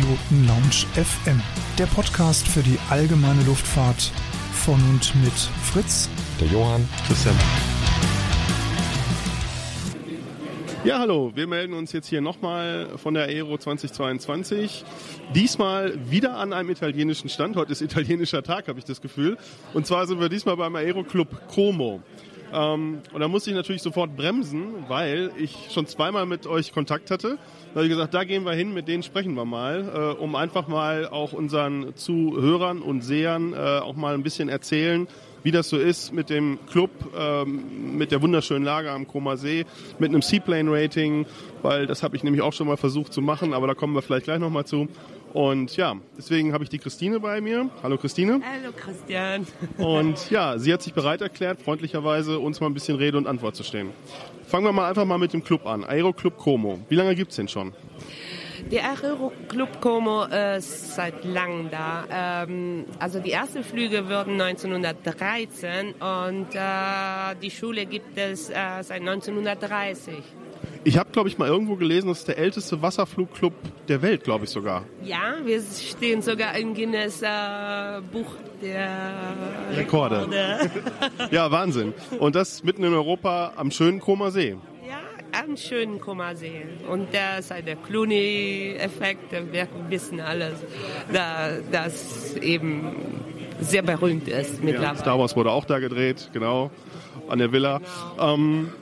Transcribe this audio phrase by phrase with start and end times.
[0.00, 1.42] Piloten Lounge FM,
[1.78, 4.12] der Podcast für die allgemeine Luftfahrt
[4.52, 6.08] von und mit Fritz,
[6.40, 7.34] der Johann, Christian.
[10.84, 14.86] Ja, hallo, wir melden uns jetzt hier nochmal von der Aero 2022.
[15.34, 17.56] Diesmal wieder an einem italienischen Stand.
[17.56, 19.36] Heute ist italienischer Tag, habe ich das Gefühl.
[19.74, 22.00] Und zwar sind wir diesmal beim Aero Club Como.
[22.52, 27.10] Ähm, und da musste ich natürlich sofort bremsen, weil ich schon zweimal mit euch Kontakt
[27.10, 27.38] hatte.
[27.72, 30.34] Da habe ich gesagt, da gehen wir hin, mit denen sprechen wir mal, äh, um
[30.34, 35.06] einfach mal auch unseren Zuhörern und Sehern äh, auch mal ein bisschen erzählen,
[35.42, 39.64] wie das so ist mit dem Club, ähm, mit der wunderschönen Lage am Koma See,
[39.98, 41.26] mit einem Seaplane-Rating,
[41.62, 44.02] weil das habe ich nämlich auch schon mal versucht zu machen, aber da kommen wir
[44.02, 44.88] vielleicht gleich nochmal zu.
[45.32, 47.70] Und ja, deswegen habe ich die Christine bei mir.
[47.84, 48.40] Hallo Christine.
[48.44, 49.46] Hallo Christian.
[49.78, 53.54] Und ja, sie hat sich bereit erklärt, freundlicherweise uns mal ein bisschen Rede und Antwort
[53.54, 53.90] zu stehen.
[54.46, 55.84] Fangen wir mal einfach mal mit dem Club an.
[55.84, 56.80] Aero Club Como.
[56.88, 57.72] Wie lange gibt es denn schon?
[58.70, 62.04] Der Aero Club Como ist seit langem da.
[62.08, 69.00] Ähm, also die ersten Flüge wurden 1913 und äh, die Schule gibt es äh, seit
[69.00, 70.14] 1930.
[70.84, 73.52] Ich habe, glaube ich, mal irgendwo gelesen, das ist der älteste Wasserflugclub
[73.88, 74.84] der Welt, glaube ich sogar.
[75.02, 78.88] Ja, wir stehen sogar im Guinness äh, Buch der
[79.76, 80.22] Rekorde.
[80.22, 80.70] Rekorde.
[81.32, 81.92] ja, Wahnsinn.
[82.20, 84.56] Und das mitten in Europa am schönen Koma See.
[85.32, 86.64] Am schönen Koma See.
[86.88, 89.32] Und da ist halt der Clooney-Effekt.
[89.52, 90.54] Wir wissen alles,
[91.12, 92.96] da, das eben
[93.60, 94.94] sehr berühmt ist mittlerweile.
[94.94, 96.70] Ja, Star Wars wurde auch da gedreht, genau,
[97.28, 97.78] an der Villa.
[98.16, 98.34] Genau.
[98.34, 98.72] Ähm,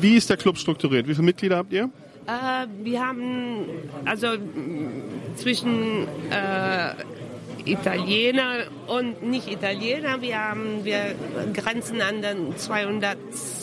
[0.00, 1.06] wie ist der Club strukturiert?
[1.06, 1.90] Wie viele Mitglieder habt ihr?
[2.26, 3.66] Äh, wir haben
[4.04, 4.28] also
[5.36, 6.94] zwischen äh,
[7.64, 11.14] Italiener und nicht Italiener, wir haben wir
[11.52, 12.56] grenzen an den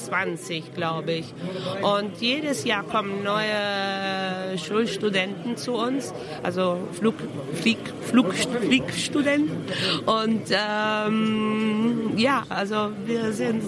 [0.08, 1.34] 220, glaube ich.
[1.82, 6.14] Und jedes Jahr kommen neue Schulstudenten zu uns,
[6.44, 7.16] also Flug,
[7.54, 9.58] Flieg, Flug, Fliegstudenten.
[10.06, 13.64] Und ähm, ja, also wir sind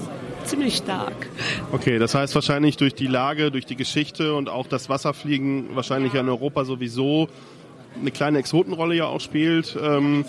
[0.46, 1.28] ziemlich stark.
[1.72, 6.14] Okay, das heißt wahrscheinlich durch die Lage, durch die Geschichte und auch das Wasserfliegen wahrscheinlich
[6.14, 6.22] ja.
[6.22, 7.28] in Europa sowieso
[8.00, 9.78] eine kleine Exotenrolle ja auch spielt.
[9.82, 10.26] Ähm,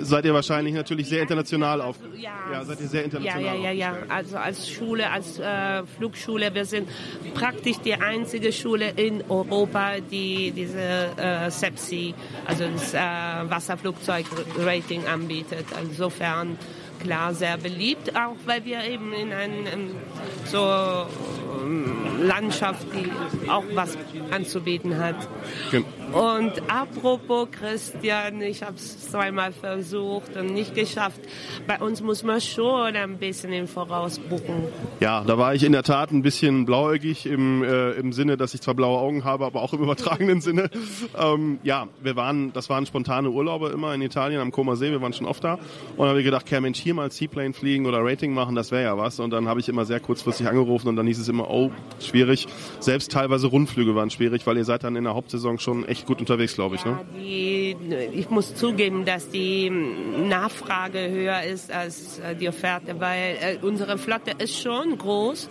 [0.00, 1.96] seid ihr wahrscheinlich natürlich sehr international auf.
[2.16, 3.42] Ja, ja seid ihr sehr international.
[3.42, 3.96] Ja, ja, ja, ja.
[4.08, 6.88] Also als Schule, als äh, Flugschule, wir sind
[7.34, 12.14] praktisch die einzige Schule in Europa, die diese äh, SEPSI,
[12.46, 15.66] also das äh, Wasserflugzeug-Rating anbietet.
[15.82, 16.58] Insofern
[16.98, 19.90] klar sehr beliebt, auch weil wir eben in einem
[20.44, 21.06] so
[21.62, 23.96] ähm, Landschaft, die auch was
[24.30, 25.16] anzubieten hat.
[26.12, 31.20] Und apropos Christian, ich habe es zweimal versucht und nicht geschafft.
[31.66, 34.64] Bei uns muss man schon ein bisschen im Voraus buchen.
[35.00, 38.54] Ja, da war ich in der Tat ein bisschen blauäugig im, äh, im Sinne, dass
[38.54, 40.70] ich zwar blaue Augen habe, aber auch im übertragenen Sinne.
[41.18, 45.02] Ähm, ja, wir waren, das waren spontane Urlaube immer in Italien am Koma See, wir
[45.02, 45.54] waren schon oft da.
[45.54, 48.70] Und dann habe ich gedacht, okay, Mensch, hier mal Seaplane fliegen oder Rating machen, das
[48.70, 49.20] wäre ja was.
[49.20, 51.70] Und dann habe ich immer sehr kurzfristig angerufen und dann hieß es immer, oh,
[52.00, 52.46] schwierig.
[52.80, 56.20] Selbst teilweise Rundflüge waren schwierig, weil ihr seid dann in der Hauptsaison schon echt gut
[56.20, 56.84] unterwegs, glaube ich.
[56.84, 56.92] Ne?
[56.92, 57.76] Ja, die,
[58.12, 63.98] ich muss zugeben, dass die Nachfrage höher ist als äh, die Offerte, weil äh, unsere
[63.98, 65.48] Flotte ist schon groß.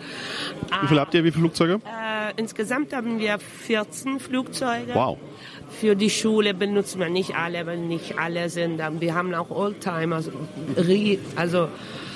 [0.82, 1.82] Wie viele habt ihr, wie viele Flugzeuge?
[1.86, 4.94] Äh, insgesamt haben wir 14 Flugzeuge.
[4.94, 5.18] Wow.
[5.70, 8.82] Für die Schule benutzen wir nicht alle, weil nicht alle sind.
[9.00, 10.32] Wir haben auch Oldtimer, also,
[11.36, 11.68] also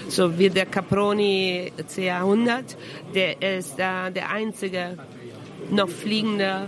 [0.08, 2.76] so wie der Caproni CA100,
[3.14, 4.98] der ist äh, der einzige
[5.70, 6.68] noch fliegende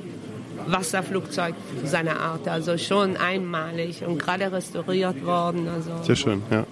[0.67, 2.47] Wasserflugzeug seiner Art.
[2.47, 5.67] Also schon einmalig und gerade restauriert worden.
[5.67, 5.91] Also.
[6.03, 6.65] Sehr schön, ja.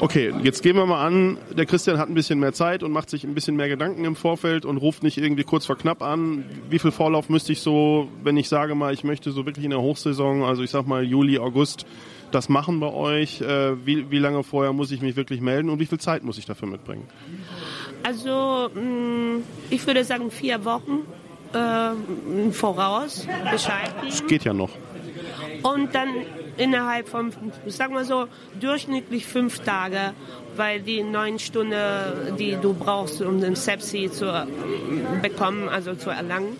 [0.00, 3.10] Okay, jetzt gehen wir mal an, der Christian hat ein bisschen mehr Zeit und macht
[3.10, 6.44] sich ein bisschen mehr Gedanken im Vorfeld und ruft nicht irgendwie kurz vor knapp an.
[6.70, 9.70] Wie viel Vorlauf müsste ich so, wenn ich sage mal, ich möchte so wirklich in
[9.70, 11.84] der Hochsaison, also ich sag mal Juli, August,
[12.30, 13.40] das machen bei euch?
[13.40, 16.38] Äh, wie, wie lange vorher muss ich mich wirklich melden und wie viel Zeit muss
[16.38, 17.08] ich dafür mitbringen?
[18.04, 21.00] Also mm, ich würde sagen vier Wochen
[21.52, 24.08] äh, voraus Bescheid geben.
[24.08, 24.70] Das geht ja noch.
[25.62, 26.08] Und dann
[26.56, 27.32] innerhalb von,
[27.66, 28.26] sagen wir so,
[28.60, 30.12] durchschnittlich fünf Tage,
[30.56, 34.46] weil die neun Stunden, die du brauchst, um den Sepsi zu äh,
[35.22, 36.56] bekommen, also zu erlangen,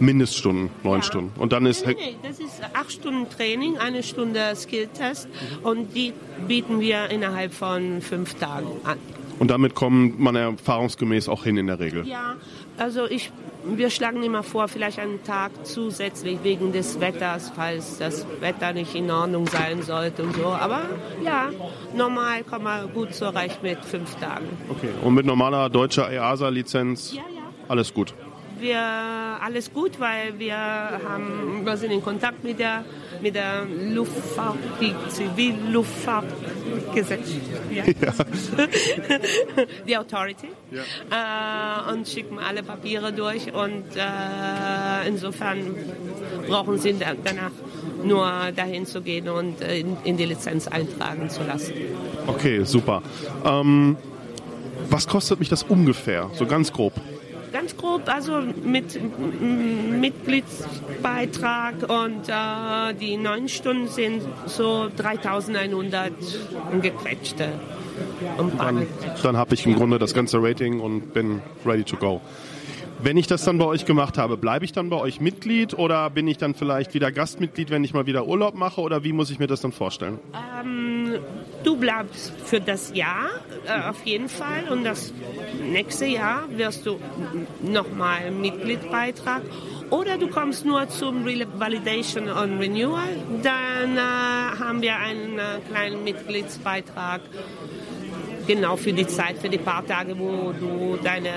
[0.00, 1.02] Mindeststunden, neun ja.
[1.02, 1.40] Stunden.
[1.40, 1.86] Und dann ist.
[1.86, 5.28] Nee, nee, das ist acht Stunden Training, eine Stunde Skilltest
[5.62, 6.12] und die
[6.48, 8.98] bieten wir innerhalb von fünf Tagen an.
[9.38, 12.06] Und damit kommt man erfahrungsgemäß auch hin in der Regel.
[12.06, 12.36] Ja,
[12.76, 13.30] also ich,
[13.64, 18.94] wir schlagen immer vor, vielleicht einen Tag zusätzlich wegen des Wetters, falls das Wetter nicht
[18.94, 20.46] in Ordnung sein sollte und so.
[20.46, 20.82] Aber
[21.24, 21.50] ja,
[21.94, 24.46] normal kommt man gut zurecht mit fünf Tagen.
[24.68, 27.42] Okay, und mit normaler deutscher EASA-Lizenz ja, ja.
[27.68, 28.14] alles gut?
[28.60, 32.84] wir alles gut, weil wir haben, wir sind in Kontakt mit der
[33.22, 37.28] mit der Luftfahrt, die Zivilluftfahrtgesetz,
[37.70, 37.84] ja.
[37.84, 38.12] ja.
[39.86, 41.88] die Authority ja.
[41.88, 45.74] äh, und schicken alle Papiere durch und äh, insofern
[46.46, 47.50] brauchen sie danach
[48.04, 51.74] nur dahin zu gehen und äh, in, in die Lizenz eintragen zu lassen.
[52.26, 53.02] Okay, super.
[53.44, 53.96] Ähm,
[54.88, 56.94] was kostet mich das ungefähr, so ganz grob?
[57.52, 59.00] Ganz grob, also mit
[59.40, 66.12] Mitgliedsbeitrag und äh, die neun Stunden sind so 3100
[66.80, 67.48] gequetschte.
[68.56, 68.86] Dann,
[69.22, 72.22] dann habe ich im Grunde das ganze Rating und bin ready to go.
[73.02, 76.10] Wenn ich das dann bei euch gemacht habe, bleibe ich dann bei euch Mitglied oder
[76.10, 79.30] bin ich dann vielleicht wieder Gastmitglied, wenn ich mal wieder Urlaub mache oder wie muss
[79.30, 80.18] ich mir das dann vorstellen?
[80.34, 81.18] Ähm,
[81.64, 83.30] du bleibst für das Jahr
[83.66, 85.14] äh, auf jeden Fall und das
[85.62, 87.00] nächste Jahr wirst du
[87.62, 89.42] nochmal Mitgliedbeitrag
[89.88, 93.08] oder du kommst nur zum Validation und Renewal,
[93.42, 94.00] dann äh,
[94.58, 97.22] haben wir einen äh, kleinen Mitgliedsbeitrag
[98.50, 101.30] genau für die Zeit, für die paar Tage, wo du deine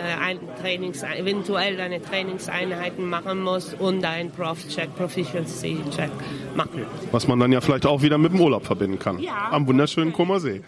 [0.60, 6.10] Trainings, eventuell deine Trainingseinheiten machen musst und deinen Prof-Check, Proficiency-Check
[6.56, 6.88] machen.
[7.12, 9.20] Was man dann ja vielleicht auch wieder mit dem Urlaub verbinden kann.
[9.20, 9.50] Ja.
[9.52, 10.62] Am wunderschönen Koma See.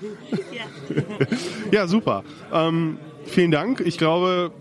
[0.51, 0.95] Ja,
[1.71, 2.23] ja super.
[2.53, 3.81] Ähm, vielen Dank.
[3.83, 4.51] Ich glaube,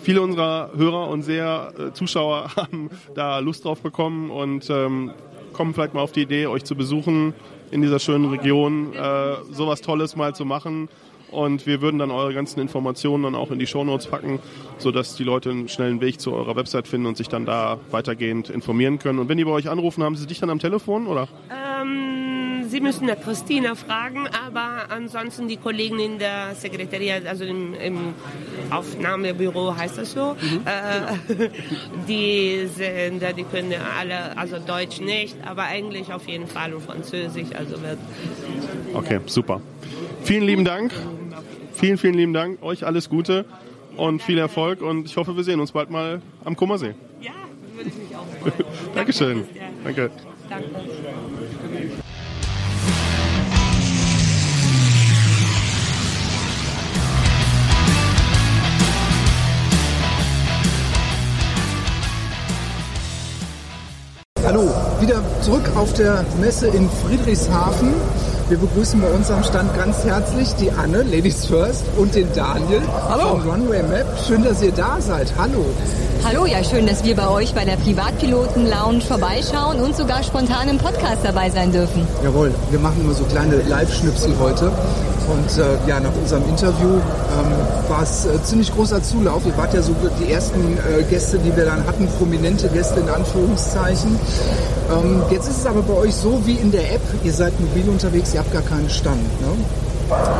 [0.00, 5.12] viele unserer Hörer und sehr äh, Zuschauer haben da Lust drauf bekommen und ähm,
[5.54, 7.32] kommen vielleicht mal auf die Idee, euch zu besuchen
[7.70, 10.90] in dieser schönen Region, äh, sowas Tolles mal zu machen.
[11.32, 14.38] Und wir würden dann eure ganzen Informationen dann auch in die Shownotes packen,
[14.78, 18.50] sodass die Leute einen schnellen Weg zu eurer Website finden und sich dann da weitergehend
[18.50, 19.18] informieren können.
[19.18, 21.28] Und wenn die bei euch anrufen, haben sie dich dann am Telefon, oder?
[21.50, 27.74] Ähm, sie müssen der Christina fragen, aber ansonsten die Kollegen in der Sekretariat, also im,
[27.74, 28.14] im
[28.70, 30.60] Aufnahmebüro heißt das so, mhm.
[30.64, 31.48] äh,
[32.08, 37.48] die sind, die können alle, also Deutsch nicht, aber Englisch auf jeden Fall und Französisch,
[37.54, 37.98] also wird.
[38.94, 39.60] Okay, super.
[40.24, 40.92] Vielen lieben Dank.
[41.74, 42.62] Vielen, vielen lieben Dank.
[42.62, 43.44] Euch alles Gute
[43.96, 46.94] und viel Erfolg und ich hoffe, wir sehen uns bald mal am Kummersee.
[47.20, 47.32] Ja,
[47.74, 48.64] würde ich mich auch freuen.
[48.94, 49.44] Dankeschön.
[49.84, 50.10] Danke.
[50.48, 50.66] Danke.
[64.44, 64.68] Hallo,
[65.00, 67.94] wieder zurück auf der Messe in Friedrichshafen.
[68.52, 72.82] Wir begrüßen bei uns am Stand ganz herzlich die Anne, Ladies First, und den Daniel
[73.08, 73.38] Hallo.
[73.38, 74.06] von Runway Map.
[74.28, 75.32] Schön, dass ihr da seid.
[75.38, 75.64] Hallo.
[76.24, 80.68] Hallo, ja schön, dass wir bei euch bei der Privatpiloten Lounge vorbeischauen und sogar spontan
[80.68, 82.06] im Podcast dabei sein dürfen.
[82.22, 84.66] Jawohl, wir machen immer so kleine Live-Schnipsel heute.
[84.66, 89.44] Und äh, ja, nach unserem Interview ähm, war es äh, ziemlich großer Zulauf.
[89.46, 93.08] Ihr wart ja so die ersten äh, Gäste, die wir dann hatten, prominente Gäste in
[93.08, 94.16] Anführungszeichen.
[94.92, 97.88] Ähm, jetzt ist es aber bei euch so wie in der App, ihr seid mobil
[97.88, 99.22] unterwegs, ihr habt gar keinen Stand.
[99.40, 99.48] Ne?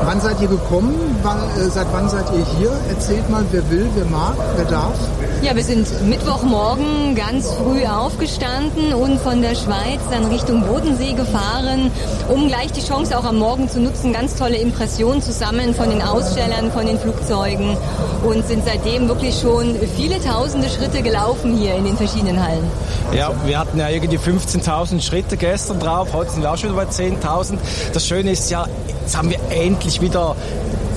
[0.05, 0.95] Wann seid ihr gekommen?
[1.23, 2.71] Wann, äh, seit wann seid ihr hier?
[2.89, 4.95] Erzählt mal, wer will, wer mag, wer darf.
[5.43, 11.91] Ja, wir sind Mittwochmorgen ganz früh aufgestanden und von der Schweiz dann Richtung Bodensee gefahren,
[12.29, 15.91] um gleich die Chance auch am Morgen zu nutzen, ganz tolle Impressionen zu sammeln von
[15.91, 17.77] den Ausstellern, von den Flugzeugen
[18.23, 22.71] und sind seitdem wirklich schon viele tausende Schritte gelaufen hier in den verschiedenen Hallen.
[23.13, 26.85] Ja, wir hatten ja irgendwie 15.000 Schritte gestern drauf, heute sind wir auch schon über
[26.85, 27.59] 10.000.
[27.93, 30.37] Das Schöne ist ja, jetzt haben wir endlich wieder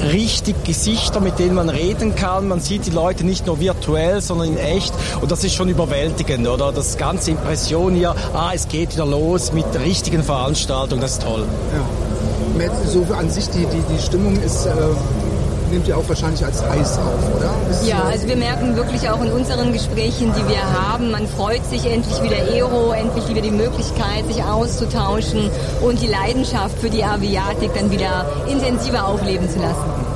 [0.02, 2.48] richtig Gesichter, mit denen man reden kann.
[2.48, 4.94] Man sieht die Leute nicht nur virtuell, sondern in echt.
[5.22, 6.72] Und das ist schon überwältigend, oder?
[6.72, 11.46] Das ganze Impression hier, ah, es geht wieder los mit richtigen Veranstaltung, das ist toll.
[11.74, 12.06] Ja.
[12.88, 14.72] So an sich, die, die, die Stimmung ist äh,
[15.75, 17.53] nehmt ihr auch wahrscheinlich als heiß auf, oder?
[17.86, 21.86] Ja, also wir merken wirklich auch in unseren Gesprächen, die wir haben, man freut sich
[21.86, 25.51] endlich wieder Aero, endlich wieder die Möglichkeit, sich auszutauschen
[25.82, 30.14] und die Leidenschaft für die Aviatik dann wieder intensiver aufleben zu lassen.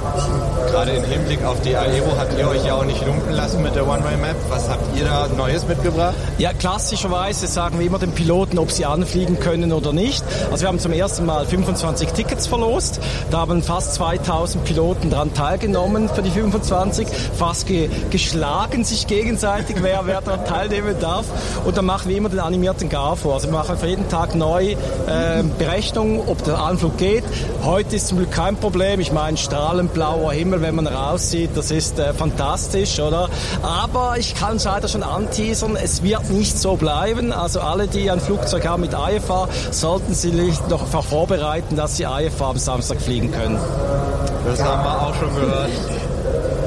[0.72, 3.76] Gerade im Hinblick auf die Aero habt ihr euch ja auch nicht lumpen lassen mit
[3.76, 4.36] der One-Way-Map.
[4.50, 6.16] Was habt ihr da Neues mitgebracht?
[6.38, 10.24] Ja, klassischerweise sagen wir immer den Piloten, ob sie anfliegen können oder nicht.
[10.52, 13.00] Also wir haben zum ersten Mal 25 Tickets verlost.
[13.32, 17.08] Da haben fast 2000 Piloten daran teilgenommen für die 25.
[17.38, 21.26] Fast ge geschlagen sich gegenseitig, wer, wer daran teilnehmen darf.
[21.66, 23.36] Und dann machen wir immer den animierten Gar vor.
[23.36, 27.24] Also wir machen für jeden Tag neu äh, Berechnung, ob der Anflug geht.
[27.64, 29.00] Heute ist zum Glück kein Problem.
[29.00, 29.38] Ich meine,
[30.10, 33.30] strahlenblauer Himmel wenn man raussieht, das ist äh, fantastisch, oder?
[33.62, 37.32] Aber ich kann es leider schon anteasern, es wird nicht so bleiben.
[37.32, 40.34] Also alle, die ein Flugzeug haben mit IFA, sollten sich
[40.70, 43.60] noch vorbereiten, dass sie IFA am Samstag fliegen können.
[44.46, 45.70] Das haben wir auch schon gehört.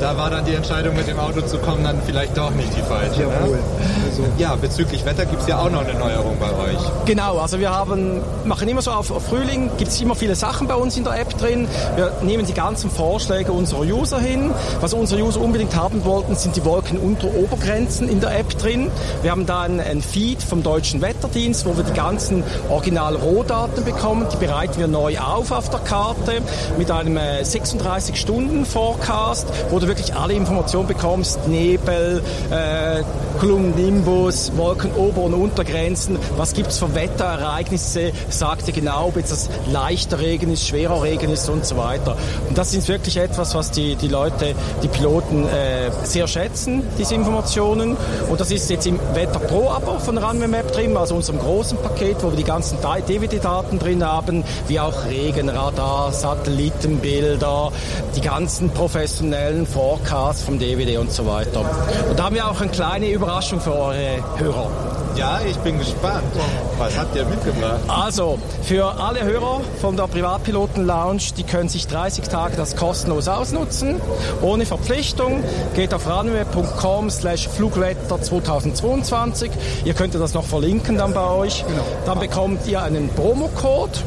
[0.03, 2.83] Da war dann die Entscheidung mit dem Auto zu kommen dann vielleicht doch nicht die
[2.83, 3.23] falsche.
[3.23, 3.57] Jawohl.
[3.57, 3.63] Ne?
[4.11, 4.25] Also.
[4.37, 6.81] Ja, bezüglich Wetter gibt es ja auch noch eine Neuerung bei euch.
[7.05, 10.67] Genau, also wir haben, machen immer so auf, auf Frühling, gibt es immer viele Sachen
[10.67, 11.69] bei uns in der App drin.
[11.95, 14.51] Wir nehmen die ganzen Vorschläge unserer User hin.
[14.81, 18.91] Was unsere User unbedingt haben wollten, sind die Wolken unter Obergrenzen in der App drin.
[19.23, 24.27] Wir haben da ein, ein Feed vom Deutschen Wetterdienst, wo wir die ganzen Original-Rohdaten bekommen.
[24.33, 26.43] Die bereiten wir neu auf auf der Karte
[26.77, 31.47] mit einem 36-Stunden-Forecast, äh, wo du wirklich alle Informationen bekommst.
[31.47, 33.03] Nebel, äh,
[33.41, 36.19] Kolumnimbus, Wolken Ober- und Untergrenzen.
[36.37, 38.13] Was gibt es für Wetterereignisse?
[38.31, 42.17] Sagt dir genau, ob jetzt das leichter Regen ist, schwerer Regen ist und so weiter.
[42.49, 47.15] Und das ist wirklich etwas, was die, die Leute, die Piloten äh, sehr schätzen, diese
[47.15, 47.97] Informationen.
[48.31, 51.79] Und das ist jetzt im Wetter Pro Abo von Runway Map drin, also unserem großen
[51.79, 57.73] Paket, wo wir die ganzen DVD-Daten drin haben, wie auch Regenradar, Satellitenbilder,
[58.17, 61.65] die ganzen professionellen Forecasts vom DVD und so weiter.
[62.09, 64.71] Und da haben wir auch eine kleine Überraschung für eure Hörer.
[65.17, 66.23] Ja, ich bin gespannt.
[66.79, 67.81] Was habt ihr mitgebracht?
[67.89, 73.27] Also, für alle Hörer von der Privatpiloten Lounge, die können sich 30 Tage das kostenlos
[73.27, 74.01] ausnutzen,
[74.41, 75.43] ohne Verpflichtung.
[75.75, 79.51] Geht auf runway.com slash Flugwetter 2022.
[79.85, 81.65] Ihr könnt das noch verlinken dann bei euch.
[81.67, 81.83] Genau.
[82.07, 83.99] Dann bekommt ihr einen Promocode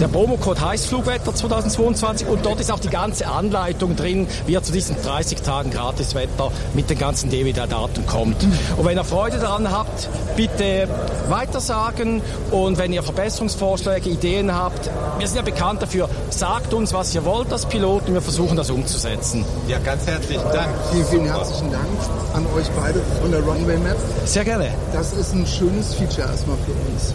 [0.00, 4.62] der Promocode heißt Flugwetter 2022 und dort ist auch die ganze Anleitung drin, wie er
[4.62, 8.36] zu diesen 30 Tagen Gratiswetter mit den ganzen DVD-Daten kommt.
[8.76, 10.88] Und wenn ihr Freude daran habt, bitte
[11.28, 17.14] weitersagen und wenn ihr Verbesserungsvorschläge, Ideen habt, wir sind ja bekannt dafür, sagt uns, was
[17.14, 19.44] ihr wollt als Pilot und wir versuchen das umzusetzen.
[19.68, 20.70] Ja, ganz herzlichen Dank.
[20.92, 21.86] Vielen, vielen herzlichen Dank
[22.34, 23.96] an euch beide von der Runway Map.
[24.24, 24.68] Sehr gerne.
[24.92, 27.14] Das ist ein schönes Feature erstmal für uns.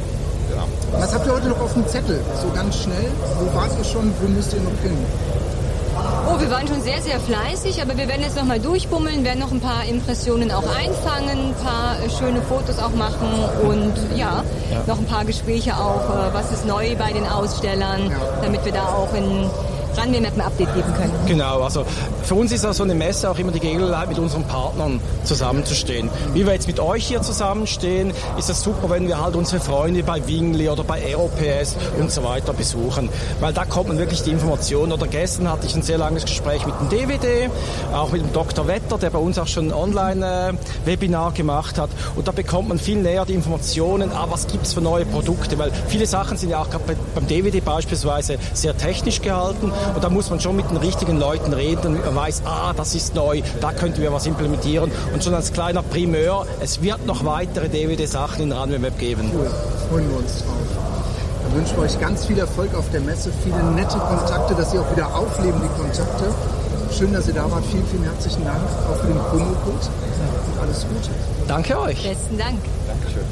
[0.93, 2.19] Was habt ihr heute noch auf dem Zettel?
[2.41, 3.11] So ganz schnell.
[3.39, 4.13] Wo wart ihr schon?
[4.19, 4.97] Wo müsst ihr noch hin?
[6.27, 9.51] Oh, wir waren schon sehr, sehr fleißig, aber wir werden jetzt nochmal durchbummeln, werden noch
[9.51, 13.27] ein paar Impressionen auch einfangen, ein paar äh, schöne Fotos auch machen
[13.67, 14.83] und ja, ja.
[14.85, 18.17] noch ein paar Gespräche auch, äh, was ist neu bei den Ausstellern, ja.
[18.41, 19.49] damit wir da auch in
[19.97, 21.13] Runway-Map ein Update geben können.
[21.27, 21.85] Genau, also
[22.23, 26.09] für uns ist so eine Messe auch immer die Gelegenheit, mit unseren Partnern zusammenzustehen.
[26.33, 30.03] Wie wir jetzt mit euch hier zusammenstehen, ist es super, wenn wir halt unsere Freunde
[30.03, 34.31] bei Wingli oder bei Aerops und so weiter besuchen, weil da kommt man wirklich die
[34.31, 34.91] Informationen.
[34.91, 37.49] Oder gestern hatte ich ein sehr langes Gespräch mit dem DVD,
[37.93, 38.67] auch mit dem Dr.
[38.67, 41.89] Wetter, der bei uns auch schon ein Online-Webinar gemacht hat.
[42.15, 45.57] Und da bekommt man viel näher die Informationen, ah, was gibt es für neue Produkte,
[45.57, 50.09] weil viele Sachen sind ja auch gerade beim DVD beispielsweise sehr technisch gehalten und da
[50.09, 53.41] muss man schon mit den richtigen Leuten reden, damit man weiß, ah, das ist neu,
[53.61, 54.91] da könnten wir was implementieren.
[55.13, 59.31] Und schon als kleiner Primeur, es wird noch weitere DVD-Sachen in Runway Web geben.
[59.33, 59.49] Cool,
[59.89, 60.55] freuen wir uns drauf.
[61.43, 64.81] Dann wünschen wir euch ganz viel Erfolg auf der Messe, viele nette Kontakte, dass ihr
[64.81, 66.25] auch wieder aufleben, die Kontakte.
[66.95, 67.63] Schön, dass ihr da wart.
[67.71, 68.59] Vielen, vielen herzlichen Dank
[68.89, 69.87] auch für den Promo-Code
[70.53, 71.09] und alles Gute.
[71.47, 72.03] Danke euch.
[72.03, 72.59] Besten Dank.
[72.87, 73.23] Dankeschön.